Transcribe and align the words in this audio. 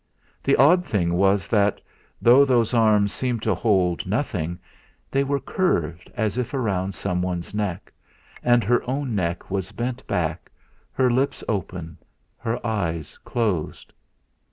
The 0.43 0.55
odd 0.55 0.83
thing 0.83 1.13
was 1.13 1.47
that, 1.49 1.79
though 2.19 2.43
those 2.43 2.73
arms 2.73 3.13
seemed 3.13 3.43
to 3.43 3.53
hold 3.53 4.07
nothing, 4.07 4.57
they 5.11 5.23
were 5.23 5.39
curved 5.39 6.09
as 6.15 6.39
if 6.39 6.55
round 6.55 6.95
someone's 6.95 7.53
neck, 7.53 7.93
and 8.41 8.63
her 8.63 8.81
own 8.89 9.13
neck 9.13 9.51
was 9.51 9.71
bent 9.71 10.07
back, 10.07 10.49
her 10.91 11.11
lips 11.11 11.43
open, 11.47 11.99
her 12.39 12.59
eyes 12.65 13.15
closed. 13.23 13.93